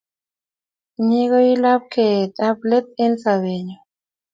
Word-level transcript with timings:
Inye 0.99 1.21
ko 1.31 1.37
iu 1.47 1.57
lapkeet 1.63 2.33
ap 2.47 2.57
let 2.69 2.85
eng' 3.03 3.19
sobennyu. 3.23 3.77